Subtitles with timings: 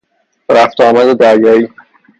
[0.49, 1.69] رفت و آمد دریایی